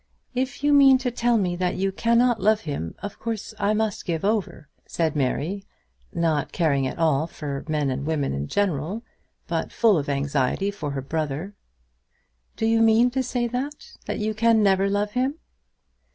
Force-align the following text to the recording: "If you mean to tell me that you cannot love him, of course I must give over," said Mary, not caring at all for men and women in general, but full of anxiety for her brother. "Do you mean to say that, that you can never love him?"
"If 0.33 0.63
you 0.63 0.73
mean 0.73 0.97
to 0.97 1.11
tell 1.11 1.37
me 1.37 1.55
that 1.57 1.75
you 1.75 1.91
cannot 1.91 2.41
love 2.41 2.61
him, 2.61 2.95
of 3.03 3.19
course 3.19 3.53
I 3.59 3.75
must 3.75 4.03
give 4.03 4.25
over," 4.25 4.67
said 4.87 5.15
Mary, 5.15 5.63
not 6.11 6.51
caring 6.51 6.87
at 6.87 6.97
all 6.97 7.27
for 7.27 7.63
men 7.67 7.91
and 7.91 8.03
women 8.03 8.33
in 8.33 8.47
general, 8.47 9.03
but 9.45 9.71
full 9.71 9.99
of 9.99 10.09
anxiety 10.09 10.71
for 10.71 10.89
her 10.89 11.03
brother. 11.03 11.53
"Do 12.57 12.65
you 12.65 12.81
mean 12.81 13.11
to 13.11 13.21
say 13.21 13.45
that, 13.49 13.91
that 14.07 14.17
you 14.17 14.33
can 14.33 14.63
never 14.63 14.89
love 14.89 15.11
him?" 15.11 15.35